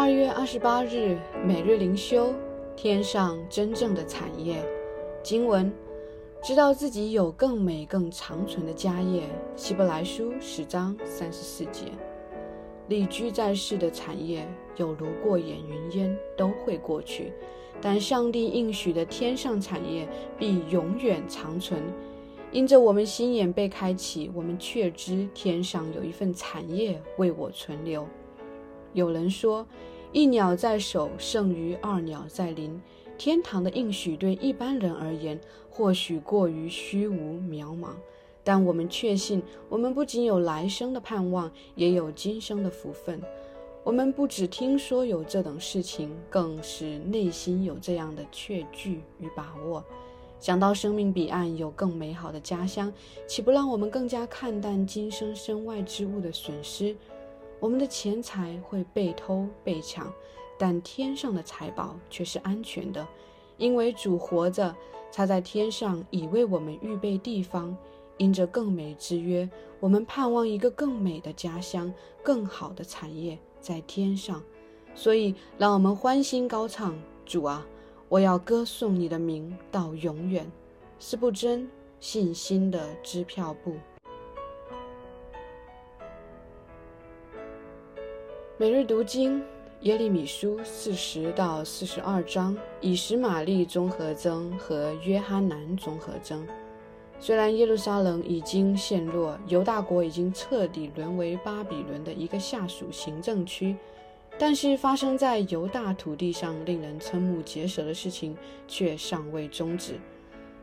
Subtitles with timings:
[0.00, 2.32] 二月二十八日，每日灵修，
[2.74, 4.64] 天上真正的产业。
[5.22, 5.70] 经文：
[6.42, 9.24] 知道自己有更美、更长存的家业。
[9.56, 11.92] 希伯来书十章三十四节。
[12.88, 17.24] 立居在世的产业，有如过眼云烟，都会过去；
[17.78, 20.08] 但上帝应许的天上产业，
[20.38, 21.78] 必永远长存。
[22.52, 28.08] 因着我们心眼被开启，我们确知天上有一份产业为我存留。
[28.92, 29.66] 有人说，
[30.12, 32.80] 一鸟在手胜于二鸟在林。
[33.16, 37.90] 天堂的应许对一般人而言，或许过于虚无渺茫，
[38.42, 43.20] 但我们确信，我们不仅有来生的盼望，也有今生的福分。
[43.84, 49.84] 我们不只听说有这等事情，更是内心有这样的确据与把握。
[50.38, 52.90] 想到生命彼岸有更美好的家乡，
[53.26, 56.96] 岂不让我们更加看淡今生身外之物的损失？
[57.60, 60.12] 我们的钱财会被偷被抢，
[60.58, 63.06] 但天上的财宝却是安全的，
[63.58, 64.74] 因为主活着，
[65.12, 67.76] 他在天上已为我们预备地方。
[68.16, 71.90] 因着更美之约，我们盼望一个更美的家乡，
[72.22, 74.42] 更好的产业在天上。
[74.94, 77.66] 所以，让我们欢欣高唱：主啊，
[78.10, 80.50] 我要歌颂你的名到永远。
[80.98, 81.66] 是不真
[81.98, 83.74] 信心的支票部。
[88.60, 89.42] 每日读经：
[89.80, 96.46] 耶利米书四十到四十二章，以实玛利综合征和约哈南综合征。
[97.18, 103.74] 虽然耶路撒冷已经陷落，犹大国已经彻底沦为巴比伦的一个下属行政区，
[104.38, 108.36] 但是发生在犹大土地上令人瞠目结舌的事情
[108.68, 109.94] 却尚未终止。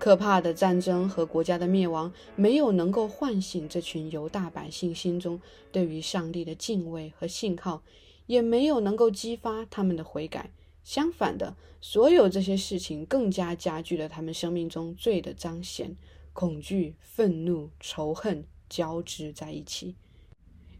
[0.00, 5.38] 可怕的战争和国家的灭亡，没有能够唤醒这群犹大百姓心中
[5.70, 7.82] 对于上帝的敬畏和信靠，
[8.24, 10.50] 也没有能够激发他们的悔改。
[10.82, 15.94] 相反的，所有这些事情更加加剧了他们生命中罪的彰显，
[16.32, 19.96] 恐惧、愤怒、仇恨交织在一起。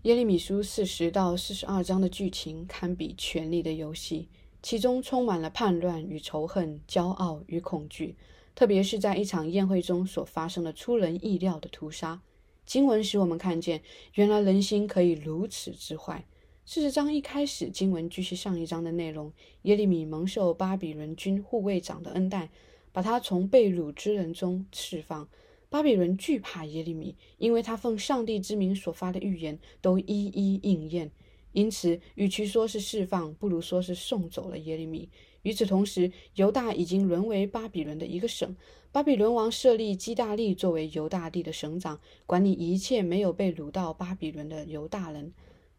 [0.05, 4.31] 耶利米书四十到四十二章的剧情堪比权力的游戏，
[4.62, 8.17] 其中充满了叛乱与仇恨、骄傲与恐惧。
[8.55, 12.21] 特别是在一场宴会中所发生的出人意料的屠杀，
[12.66, 13.83] 经文使我们看见，
[14.15, 16.27] 原来人心可以如此之坏。
[16.66, 19.33] 四十章一开始，经文继续上一章的内容。
[19.62, 22.50] 耶利米蒙受巴比伦军护卫长的恩待，
[22.93, 25.28] 把他从被掳之人中释放。
[25.69, 31.11] 巴比伦惧怕耶利米，因为他奉上帝之名所发的预言都一一应验。
[31.53, 35.09] 因此，与其说是释放，不如说是送走了耶利米。
[35.43, 38.55] 与此同时，犹大已经沦为巴比伦的一个省。
[38.93, 45.33] 巴比伦王设立基大利作为犹大地的省长，管理一切没有被掳到巴比伦的犹大人。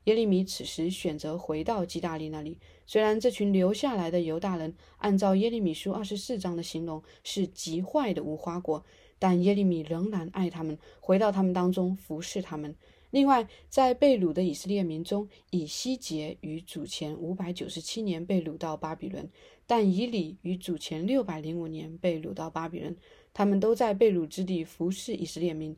[0.05, 2.57] 耶利米此时选择回到基大利那里。
[2.87, 8.83] 虽然这群留下来的犹大人，按照耶利米书二十四章的形容是极坏的无花果，
[9.19, 12.75] 但耶利米仍然爱他们，回到他们当中服侍他们。
[13.11, 19.29] 另外，在被掳的以色列民中，以西结于主前五百九十七年被掳到巴比伦，
[19.67, 22.95] 但以里于主前六百零五年被掳到巴比伦。
[23.33, 25.75] 他们都在被掳之地服侍以色列民。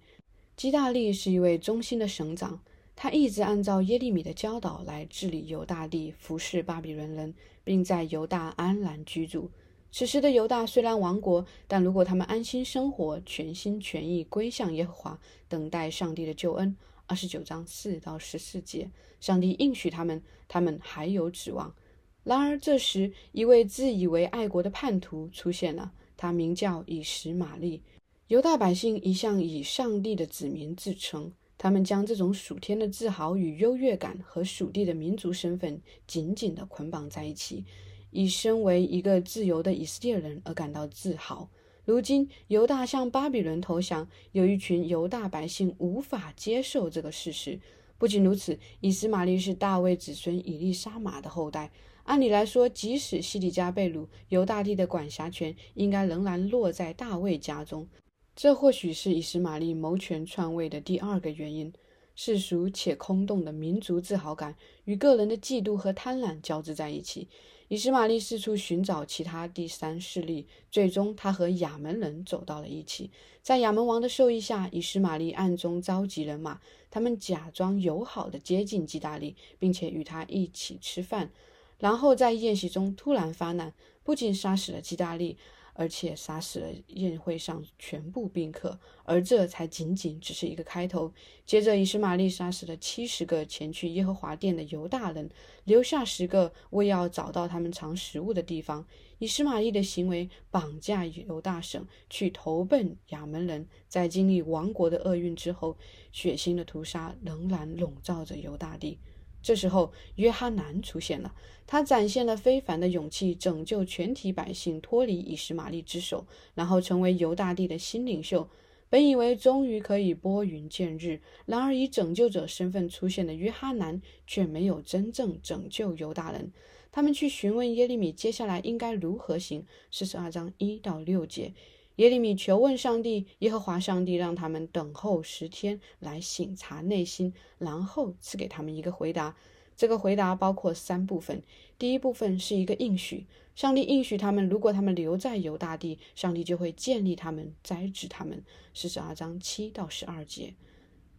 [0.55, 2.61] 基大利是一位忠心的省长，
[2.95, 7.33] 他一直按照耶利米的教导来治理犹大地，服侍巴比伦人，
[7.63, 9.49] 并在犹大安然居住。
[9.91, 16.75] 此时的犹大虽然亡国，但如果他们安心生活，全心全意归向耶和华，等待上帝的救恩。
[17.05, 21.75] 二十九章四到十四节，上帝应许他们，他们还有指望。
[22.23, 27.83] 然而，这时一位自以为爱国的叛徒出现了，他名叫以实玛利。
[28.27, 37.65] 犹大百姓一向以上帝的子民自称，他们将这种属天的自豪与优越感和属地的民族身份紧紧地捆绑在一起，
[38.11, 41.49] 以身为一个自由的以色列人而感到自豪。
[41.85, 47.59] 如今犹大向巴比伦投降，有一群犹大百姓无法接受这个事实。
[47.97, 51.71] 不仅如此，以斯玛利是大卫子孙以利沙玛的后代。
[52.03, 57.87] 按理来说，即使西底家被掳，犹大地的管辖权应该仍然落在大卫家中。
[58.35, 61.73] 这或许是以斯玛利谋权篡位的第二个原因。
[62.15, 64.55] 世俗且空洞的民族自豪感
[64.85, 67.27] 与个人的嫉妒和贪婪交织在一起。
[67.73, 73.09] 以实玛丽四处寻找其他第三势力，最终他和亚门人走到了一起。
[73.41, 76.61] 在亚门王的授意下，以实玛丽暗中召集人马，
[76.91, 81.31] 他们假装友好的接近基大利，并且与他一起吃饭。
[81.79, 83.73] 然后在宴席中突然发难，
[84.03, 85.35] 不仅杀死了基大利，
[85.73, 91.11] 而且杀死了宴会上全部宾客，而这才仅仅只是一个开头。
[91.45, 95.29] 接着，以实玛利杀死了七十个前去耶和华殿的犹大人，
[95.63, 98.85] 留下十个为要找到他们藏食物的地方。
[99.19, 105.77] 以实玛利的行为绑架犹大省，去投奔亚门人，在经历亡国的厄运之后，
[106.11, 108.99] 血腥的屠杀仍然笼罩着犹大地。
[109.43, 111.35] 这时候，约哈南出现了。
[111.67, 116.25] 他展现了非凡的勇气，拯救全体百姓脱离以实玛利之手，
[116.55, 118.49] 然后成为犹大地的新领袖。
[118.89, 126.51] 本以为终于可以拨云见日，然而以拯救者身份出现的约哈南却没有真正拯救犹大人。
[126.91, 129.65] 他们去询问耶利米接下来应该如何行。
[129.89, 131.53] 四十二章一到六节。
[131.97, 139.35] 耶利米求问上帝，耶和华上帝让他们等候十天来省察内心，然后赐给他们一个回答。
[139.75, 141.43] 这个回答包括三部分。
[141.77, 148.43] 第一部分是一个应许，上帝应许他们，如果他们留在犹大地，上帝就会建立他们，栽植他们。
[148.73, 150.55] 四十二章七到十二节。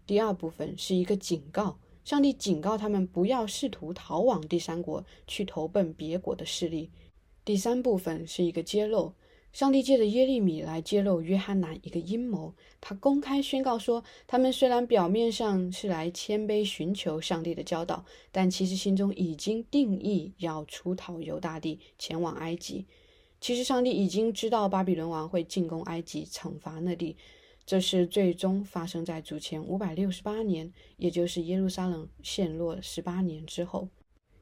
[0.07, 6.91] 第二部分是一个警告，上帝警告他们不要试图逃往第三国，去投奔别国的势力。
[7.45, 9.15] 第三部分是一个揭露。
[9.55, 12.53] 上帝借着耶利米来揭露约翰南一个阴谋。
[12.81, 22.85] 他公开宣告说，他们虽然表面上是来谦卑寻求上帝的教导，但其实心中已经定义要出逃犹大地，前往埃及。
[23.41, 27.17] 其实上帝已经知道巴比伦王会进攻埃及，惩罚那地。
[27.65, 33.89] 这是最终发生在主前五百六十八年，也就是耶路撒冷陷落十八年之后。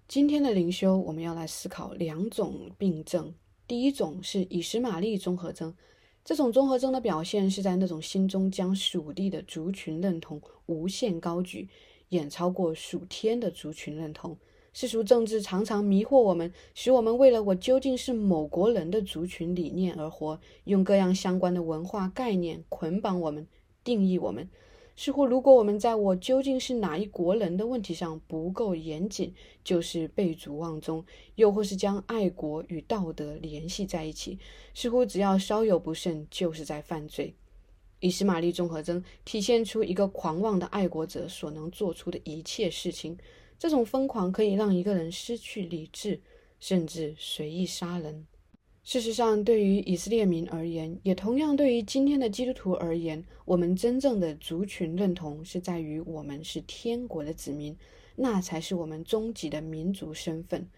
[0.09, 3.35] 今天的灵修，我们要来思考两种病症。
[3.73, 5.75] 第一种是以实玛利综合征，
[6.23, 11.67] 这种综合征的表现是在那种心中将属地的族群认同无限高举，
[12.11, 14.37] 远超过属天的族群认同。
[14.75, 23.47] 世俗政治常常迷惑我们，使我们为了我究竟是某国人的族群理念而活，用各样相关的文化概念捆绑我们，
[23.83, 24.51] 定义我们。
[24.95, 29.35] 似乎，如果我们在我究竟是哪一国人的问题上不够严谨，
[29.65, 31.03] 就是背祖忘宗；
[31.37, 34.39] 又或是将爱国与道德联系在一起，
[34.75, 37.35] 似乎只要稍有不慎，就是在犯罪。
[38.01, 43.17] 以斯玛利综合征体现出一个狂妄的爱国者所能做出的一切事情。
[43.59, 46.21] 这种疯狂可以让一个人失去理智，
[46.59, 48.27] 甚至随意杀人。
[48.85, 57.77] 事实上，对于以色列民而言，也同样对于今天的基督徒而言，我们真正的族群认同是在于我们是天国的子民，
[58.17, 60.69] 那才是我们终极的民族身份。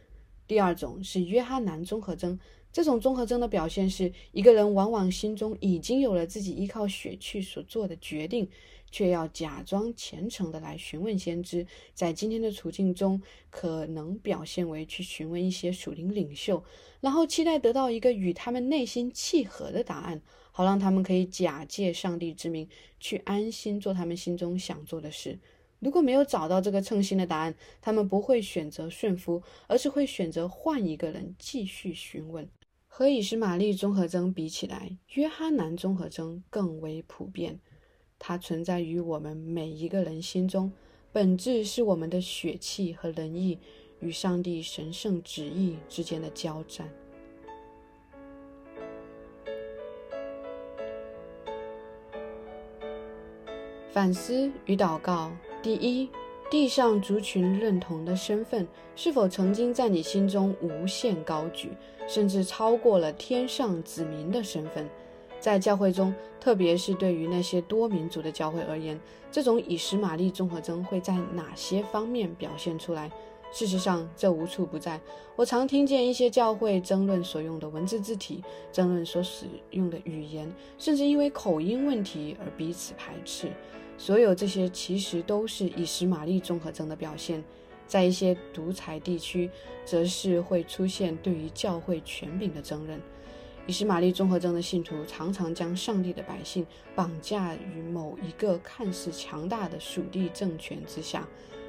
[0.47, 2.39] 第二种是约翰南综合征，
[2.75, 8.51] 这种综合征的表现是一个人往往心中已经有了自己依靠血气所做的决定。
[8.91, 16.63] 却要假装虔诚的来询问先知，在今天的处境中，可能表现为去询问一些属灵领袖，
[17.01, 20.23] 然后期待得到一个与他们内心契合的答案，
[20.53, 22.69] 好让他们可以假借上帝之名
[23.01, 25.41] 去安心做他们心中想做的事。
[25.81, 32.49] 如果没有找到这个称心的答案，他们不会选择顺服，而是会选择换一个人继续询问。
[32.97, 37.59] 和以实玛利综合征比起来，约哈南综合征更为普遍。
[38.21, 40.71] 它存在于我们每一个人心中，
[41.11, 43.59] 本质是我们的血气和仁义
[43.99, 46.89] 与上帝神圣旨意之间的交战。
[53.91, 56.09] 反思与祷告：第一，
[56.55, 61.73] 地上族群认同的身份是否曾经在你心中无限高举，
[62.07, 64.89] 甚至超过了天上子民的身份？
[65.41, 68.97] 在教会中，特别是对于那些多民族的教会而言，
[69.33, 73.11] 这种以实玛利综合征会在哪些方面表现出来？
[73.51, 75.01] 事实上，这无处不在。
[75.35, 83.49] 我常听见一些教会争论所用的文字字体，争论所使用的语言，甚至因为口音问题而彼此排斥。
[83.97, 87.43] 所有这些其实都是以实玛利综合征的表现。
[87.87, 89.51] 在一些独裁地区，
[89.85, 92.99] 则是会出现对于教会权柄的争论。
[93.67, 101.29] 以实玛利综合征的信徒常常将上帝的百姓绑架于某一个看似强大的属地政权之下，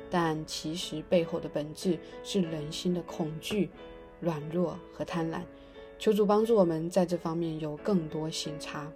[0.09, 3.69] 但其实背后的本质是人心的恐惧、
[4.19, 5.41] 软弱和贪婪。
[5.99, 8.91] 求主帮助我们在这方面有更多醒察。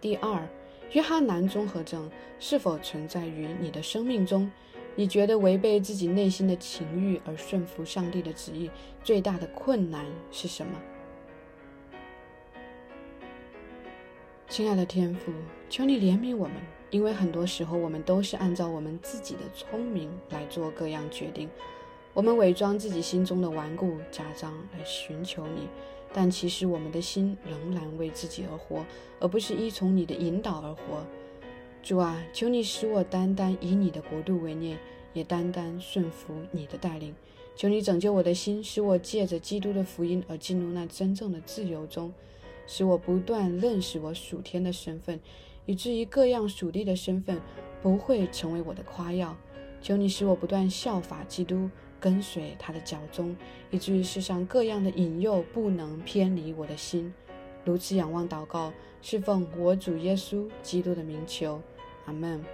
[0.00, 0.48] 第二，
[0.92, 4.48] 约翰南综合症是否存在于你的生命中？
[4.94, 8.70] 你觉得违背自己内心的情欲而顺服上帝的旨意
[9.02, 10.72] 最大的困难是什么？
[14.48, 15.32] 亲爱的天父，
[15.68, 16.56] 求你怜悯我们，
[16.90, 21.50] 因为很多时候我们都是按照我们自己的聪明来做各样决定，
[22.14, 25.68] 我们伪装自己心中的顽固，假装来寻求你。
[26.12, 28.84] 但其实我们的心仍然为自己而活，
[29.20, 31.04] 而不是依从你的引导而活。
[31.82, 34.78] 主啊，求你使我单单以你的国度为念，
[35.12, 37.14] 也单单顺服你的带领。
[37.54, 42.12] 求你拯救我的心，使我借着基督的福音而进入那真正的自由中，
[42.66, 45.18] 使我不断认识我属天的身份，
[45.66, 47.40] 以至于各样属地的身份
[47.82, 49.36] 不会成为我的夸耀。
[49.80, 53.36] 求你使我不断效法基督，跟随他的脚踪，
[53.70, 57.12] 以至于世上各样的引诱不能偏离我的心。
[57.64, 61.60] 如此仰望祷告，是奉我主耶稣基督的名求，
[62.06, 62.44] 阿门。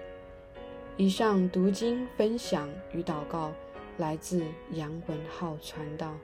[0.97, 3.53] 以上读经分享与祷告。
[3.97, 6.17] 来自杨文浩传道。